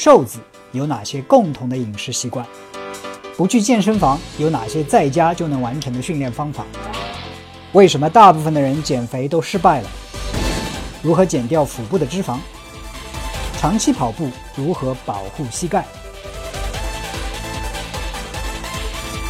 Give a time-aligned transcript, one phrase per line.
[0.00, 0.38] 瘦子
[0.70, 2.46] 有哪些共同的饮食习惯？
[3.36, 6.64] 不去健身房有哪些在家就能完成的训练方法？
[7.72, 9.88] 为什么大部分的人减肥都失败了？
[11.02, 12.36] 如何减掉腹部的脂肪？
[13.58, 15.84] 长期跑步如何保护膝盖？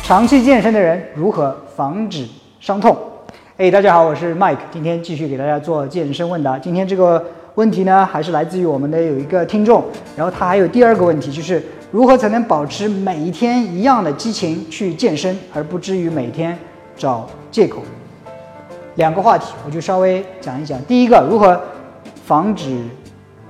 [0.03, 2.29] 长期健身的人如何防止
[2.61, 2.95] 伤痛？
[3.57, 6.59] 哎，大家好，我是 Mike，今天继续给大家做健身问答。
[6.59, 7.25] 今天这个
[7.59, 9.82] 问题呢，还是来自于我们的有一个听众，
[10.14, 16.57] 然后他还有第二个问题，就是如何才能保持每一天一样的激情去健身，而不至于每天
[16.96, 17.82] 找借口。
[18.94, 20.80] 两个话题，我就稍微讲一讲。
[20.85, 21.61] 第一个，如何
[22.25, 22.79] 防止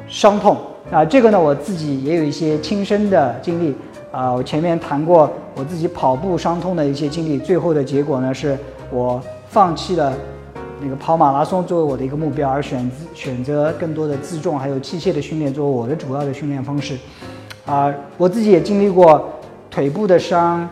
[0.09, 0.57] 伤痛
[0.91, 1.05] 啊？
[1.05, 3.77] 这个呢，我自己也有一些亲身的经历。
[4.11, 8.57] 啊，我前面谈过我自己跑步伤痛的一些经历，最后的结果呢，是
[8.91, 10.15] 我放弃了
[10.83, 16.97] 那个跑马拉松作为我的一个目标，而选选择更多的自重还有器械的训练作为我的主要的训练方式。
[17.67, 19.29] 啊，我自己也经历过
[19.71, 20.69] 腿部的伤、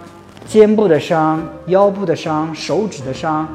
[0.47, 3.47] 肩部的伤、腰部的伤、手指的伤、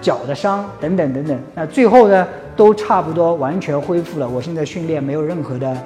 [0.00, 1.38] 脚的伤等等等等。
[1.54, 4.28] 那最后呢，都差不多完全恢复了。
[4.28, 5.76] 我现在训练没有任何的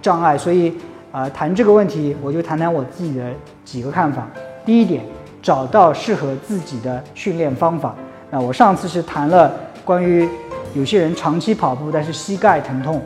[0.00, 0.72] 障碍，所以。
[1.12, 3.24] 啊，谈这个问题，我就谈谈我自己的
[3.64, 4.28] 几个看法。
[4.66, 5.02] 第一点，
[5.40, 7.94] 找到适合自己的训练方法。
[8.30, 9.50] 那我上次是谈了
[9.86, 10.28] 关于
[10.74, 13.00] 有些人长期跑步，但是膝盖疼痛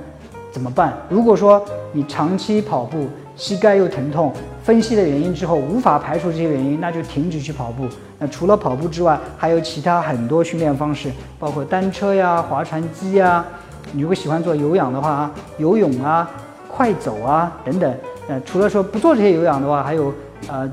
[0.51, 0.95] 怎么办？
[1.11, 3.07] 如果说你长期跑步，
[3.37, 4.33] 膝盖又疼痛，
[4.65, 7.87] 分析的原因之后无法排除这些原因，那就停止去跑步。
[8.19, 13.45] 那除了跑步之外，还有其他很多训练方式，包括单车呀、划船机呀。
[13.93, 16.29] 你如果喜欢做有氧的话，游泳啊。
[16.73, 17.95] 快走啊，等等。
[18.29, 20.15] 呃，除了说不做这些有氧的话，还有
[20.49, 20.71] 呃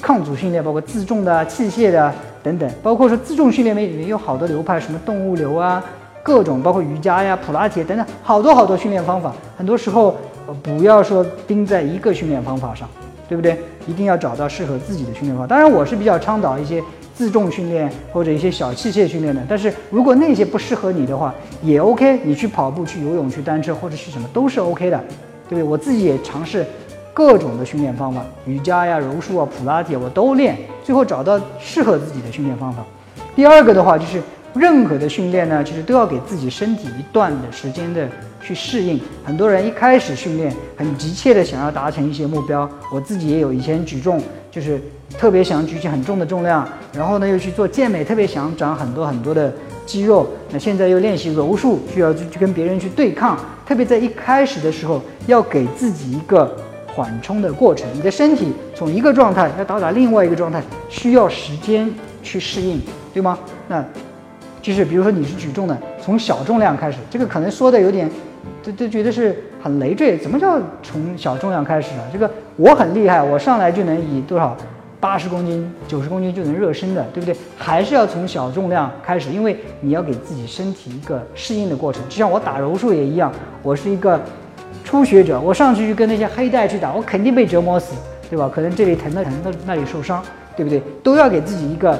[0.00, 2.10] 抗阻训练，包括自重的、器械的
[2.44, 2.70] 等等。
[2.80, 5.82] 包括说自重训练里面有好多流派，什么动物流啊，
[6.22, 9.34] 各种包括瑜伽呀、普拉提等等，好多好多训练方法。
[9.56, 10.14] 很多时候
[10.62, 12.88] 不要说盯在一个训练方法上，
[13.28, 13.58] 对不对？
[13.88, 15.46] 一定要找到适合自己的训练方法。
[15.46, 16.82] 当然，我是比较倡导一些
[17.14, 19.42] 自重训练或者一些小器械训练的。
[19.48, 22.20] 但是如果那些不适合你的话，也 OK。
[22.22, 25.00] 你去跑步、去游泳、去单车或者去什么都是 OK 的。
[25.46, 25.62] 对不对？
[25.62, 26.64] 我自己也尝试
[27.14, 32.84] 各种的训练方法，瑜伽呀、柔术啊、普拉提，我都练，最后找到适合自己的训练方法。
[33.36, 34.20] 第二个的话，就是
[34.52, 38.08] 任何的训练呢，其实都要给自己身体一段的时间的
[38.42, 39.00] 去适应。
[39.24, 44.20] 很多人一开始训练很急切的想要达成一些目标，我自己也有以前举重，
[44.50, 44.80] 就是
[45.16, 49.52] 特别想举起很重的重量，然后呢又去做健美，特别想长很多很多的。
[49.86, 53.38] 肌肉，那现在又练习柔术，需要去去跟别人去对抗。
[53.66, 56.56] 特别在一开始的时候，要给自己一个
[56.94, 57.86] 缓冲的过程。
[57.92, 62.80] 你的身体从一个状态要到达另外一个状态，需要时间去适应，
[63.12, 63.38] 对吗？
[63.68, 63.84] 那
[64.62, 68.10] 就是比如说你是举重的，从小重量开始，这个可能说的有点，
[68.62, 70.16] 都都觉得是很累赘。
[70.16, 72.04] 怎么叫从小重量开始啊？
[72.12, 74.56] 这个我很厉害，我上来就能以多少？
[75.00, 77.36] 八十公斤、九十公斤就能热身的，对不对？
[77.58, 82.02] 还是要从小重量开始，因为你要给自己身体一个适应的过程。
[82.08, 83.30] 就像我打柔术也一样，
[83.62, 84.18] 我是一个
[84.84, 87.94] 初学者，我上去就跟那些黑带去打，我肯定被折磨死，
[88.30, 88.48] 对吧？
[88.54, 90.22] 可能这里疼的疼，那那里受伤，
[90.56, 90.80] 对不对？
[91.02, 91.98] 都要给自己一个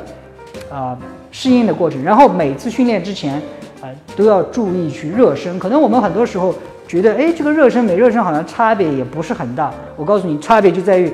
[0.70, 0.96] 啊
[1.32, 2.00] 适应的过程。
[2.04, 3.34] 然后每次训练之前，
[3.80, 5.58] 啊都要注意去热身。
[5.58, 6.54] 可能我们很多时候
[6.86, 9.72] 觉得，哎，这个热身没热身好像差别也不是很大。
[9.96, 11.12] 我告诉你，差别就在于。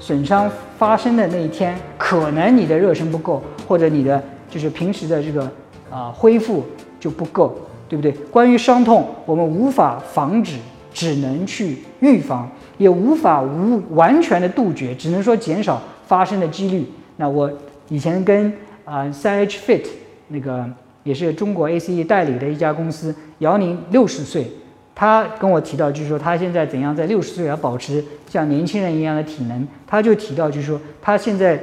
[0.00, 5.48] 损伤发生的那一天，可能你的热身不够，或者你的就是平时的这个
[5.88, 6.64] 啊恢复
[6.98, 7.56] 就不够，
[7.88, 8.10] 对不对？
[8.28, 10.56] 关于伤痛，我们无法防止，
[10.92, 16.84] 只能去预防，也无法无完全的杜绝，只能说减少发生的几率。
[17.16, 17.50] 那我
[17.88, 18.52] 以前跟
[18.84, 19.86] 啊三 H Fit
[20.28, 20.64] 那个
[21.02, 24.46] 也是中国 ACE 代理的一家公司，姚宁六十岁。
[24.94, 29.66] 他跟我提到，就是说他现在怎样在六十岁要保持像年轻人一样的体能。
[29.86, 31.58] 他就提到，就是说他现在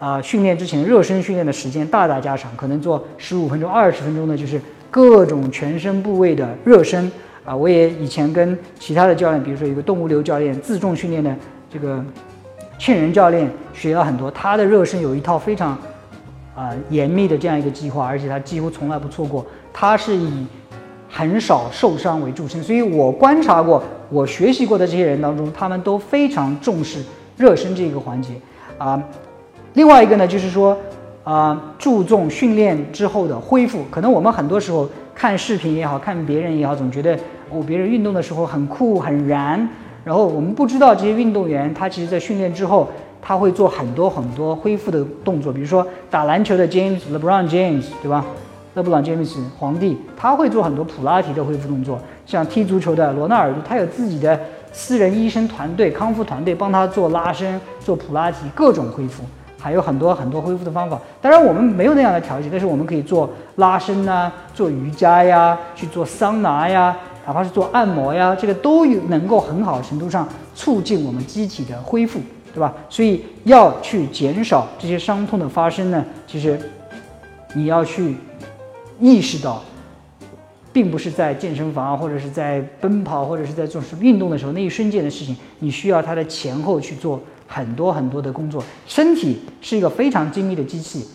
[0.00, 4.60] 啊训练之前热身训练的时间大大加长，可能做十五分钟、二十分钟的，就是
[4.90, 7.10] 各种全身部位的热身
[7.44, 7.54] 啊。
[7.54, 11.34] 我也以前跟其他的教练，比如说一个动物流教练、自重训练的
[11.72, 12.04] 这个
[12.78, 14.30] 劝人教练学了很多。
[14.30, 15.78] 他的热身有一套非常
[16.54, 19.44] 啊严密的这样一个计划，而且他几乎从来不错过。
[19.72, 20.46] 他是以
[21.08, 27.02] 很少受伤为著称，所以我观察过，我学习过的这些人当中，他们都非常重视
[27.36, 28.34] 热身这个环节
[28.78, 29.02] 啊。
[29.74, 30.76] 另外一个呢，就是说
[31.24, 33.84] 啊，注重训练之后的恢复。
[33.90, 37.16] 可能我们很多时候看视频也好看别人也好，总觉得
[37.50, 39.68] 哦，别人运动的时候很酷很燃，
[40.04, 42.88] 然后我们不知道这些运动员他其实在训练之后，
[43.20, 48.24] 他会做很多很多恢复的动作，比如说打篮球的 James LeBron James，对吧？
[48.74, 54.40] 勒布朗·詹姆斯皇帝，他会做很多普拉提的恢复动作，像踢足球的罗纳尔多，他有自己的
[54.72, 59.22] 私人医生团队、康复团队帮他做拉伸、做普拉提，各种恢复，
[59.62, 61.00] 还有很多很多恢复的方法。
[61.20, 72.20] 当然我们没有那样的条件，但是我们可以做拉伸呐，做瑜伽呀，去做桑拿呀，哪怕是做按摩呀，这个都有能够很好程度上促进我们机体的恢复，
[72.52, 72.74] 对吧？
[72.90, 76.58] 所以要去减少这些伤痛的发生呢，其实
[77.54, 78.16] 你要去
[78.98, 79.62] 意识到。
[80.74, 87.20] 并不是在健身房，或者是在奔跑，或者是在做什么运动的时候那一瞬间的事情，你需要它的前后去做
[87.52, 88.62] 很多很多的工作。
[88.86, 91.06] 身体是一个非常精密的机器，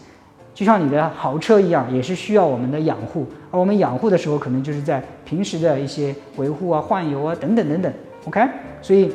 [0.54, 3.26] 就像你的豪车一样，也是需要我们的养护。
[3.50, 7.92] 而我们养护的时候，可能就是在平时的一些维护啊、换油啊等等等等。
[8.26, 8.40] OK，
[8.82, 9.12] 所以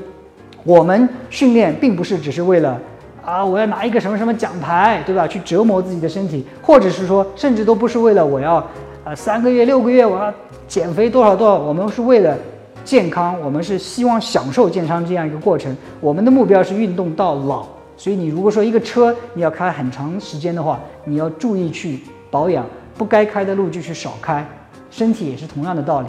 [0.65, 2.81] 我们训练并不是只是为了
[3.25, 5.29] 啊，我要拿一个什么什么奖牌，对吧？
[5.29, 8.67] 去折磨自己的身体，或者是说，甚至都不是为了我要。
[9.05, 10.33] 啊，三个月、六个月，我要
[10.69, 11.59] 减肥多少多少？
[11.59, 12.39] 我们是为了
[12.85, 15.75] 健康，我们是希望享受健康这样一个过程。
[16.01, 17.67] 我们的目标是运动到老。
[17.97, 22.01] 所以，你如果说一个车你要开很长时间的话，你要注意去
[22.31, 24.45] 保养，不该开的路就去少开。
[24.91, 26.09] 身体也是同样的道理。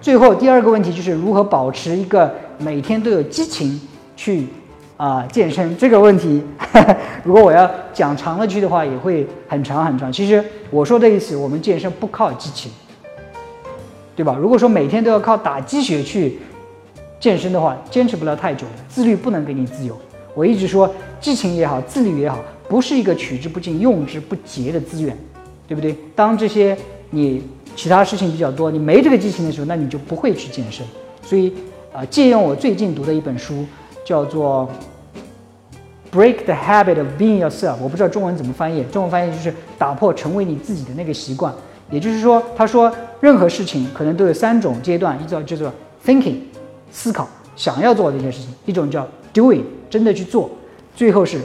[0.00, 3.80] 最后，第二个问题就是如何保持一个每天都有激情
[4.16, 4.46] 去。
[4.96, 6.42] 啊，健身这个问题，
[7.24, 10.12] 如果我要讲长了句的话，也会很长很长。
[10.12, 12.70] 其实我说的意思，我们健身不靠激情，
[14.20, 14.36] 对吧？
[14.38, 16.38] 如果说每天都要靠打鸡血去
[17.18, 18.72] 健身的话，坚持不了太久的。
[18.86, 19.96] 自律不能给你自由。
[20.34, 22.38] 我一直说，激情也好，自律也好，
[22.68, 25.16] 不是一个取之不尽、用之不竭的资源，
[25.66, 25.96] 对不对？
[26.14, 26.76] 当这些
[27.08, 27.42] 你
[27.74, 30.84] 其他事情比较多，你没这个激情的时候，那你就不会去健身。
[31.22, 31.54] 所以
[31.90, 33.64] 啊，借用我最近读的一本书，
[34.04, 34.68] 叫做。
[36.12, 37.76] Break the habit of being yourself。
[37.80, 41.54] 我不知道中文怎么翻译，中文翻译就是打破成为你自己的那个习惯。
[41.90, 45.72] 也就是说，他说任何事情可能都有三种阶段，一种叫做
[46.04, 46.36] thinking，
[46.90, 50.48] 思考，想要做这件事情；一种叫 doing，真的去做；
[50.94, 51.38] 最后是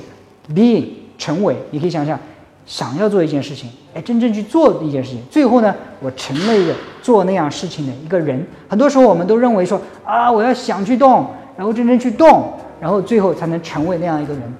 [0.53, 0.85] being，
[1.17, 1.55] 成为。
[1.71, 2.19] 你可以想想，
[2.65, 8.45] 想要做一件事情，哎，真正去做的一件事情，最后呢，我成了一个做那样事情的一个人。
[8.67, 11.27] 很多时候我们都认为说啊，我要想去动，
[11.57, 12.51] 然后真正去动。
[12.77, 14.53] 然后最后才能成为那样一个人，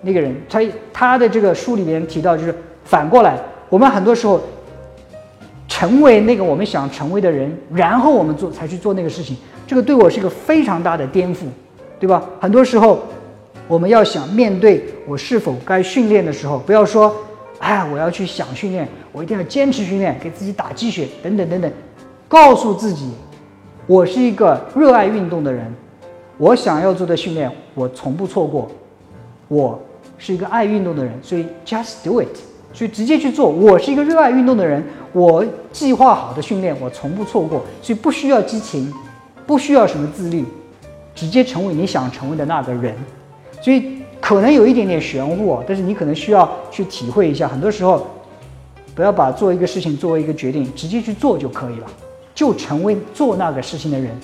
[0.00, 0.60] 那个人，他
[0.90, 3.38] 他的这个书里面提到，就是反过来，
[3.68, 4.40] 我们很多时候
[5.78, 9.36] 成为那个我们想成为的人，然后我们做才去做那个事情，
[9.66, 11.40] 这个对我是一个非常大的颠覆，
[12.00, 12.24] 对吧？
[12.40, 13.02] 很多时候
[13.68, 17.14] 我们要想面对我是否该训练的时候，不要说，
[17.58, 21.70] 哎，我要去想训练，我一定要坚持训练，给自己打鸡血，等等等等，
[22.26, 23.10] 告诉自己，
[23.86, 25.70] 我是一个热爱运动的人。
[26.38, 28.66] 我想要做的训练，我从不错过。
[29.48, 29.78] 我
[30.16, 32.34] 是一个爱运动的人，所以 just do it，
[32.76, 33.48] 所以直接去做。
[33.48, 34.84] 我是一个热爱运动的人，
[35.14, 35.42] 我
[35.72, 38.92] 计划好的训练我从不错过，所以不需要激情，
[39.46, 40.44] 不需要什么自律，
[41.14, 42.94] 直接成为你想成为的那个人。
[43.62, 47.48] 所以可能有一点点玄乎，但是你可能需要去体会一下。
[47.48, 48.06] 很多时候，
[48.94, 51.86] 不要把做一个事情作为一个决定，直接去做就可以了，
[52.34, 54.14] 就成为做那个事情的人，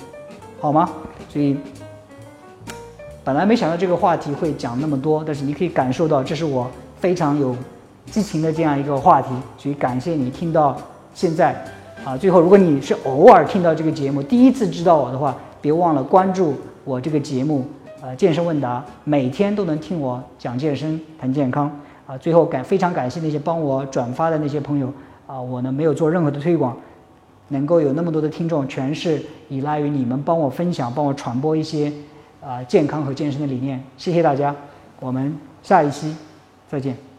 [0.61, 0.87] 好吗？
[1.27, 1.57] 所以。
[3.25, 6.69] 本来没想到这个话题会讲那么多，但是你可以感受到这是我
[6.99, 7.55] 非常有
[8.05, 10.77] 激情的这样一个话题，所以感谢你听到
[11.13, 11.55] 现在。
[12.05, 17.65] 啊，最后如果你是偶尔听到这个节目，第一次知道我的话，别忘了关注我这个节目，
[18.01, 21.71] 呃，健身问答，每天都能听我讲健身、谈健康。
[22.05, 24.91] 啊，最后感非常感谢那些帮我转发的那些朋友，
[25.25, 26.75] 啊，我呢没有做任何的推广，
[27.47, 31.91] 能够有那么多的听众，全是依赖于你们帮我分享、帮我传播一些。
[32.45, 34.53] 啊，健康和健身的理念，谢谢大家，
[34.99, 36.13] 我们下一期
[36.67, 37.12] 再见。